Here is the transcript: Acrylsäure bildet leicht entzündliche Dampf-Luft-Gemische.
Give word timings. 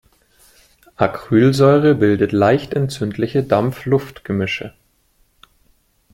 Acrylsäure 0.95 1.93
bildet 1.93 2.31
leicht 2.31 2.73
entzündliche 2.73 3.43
Dampf-Luft-Gemische. 3.43 4.73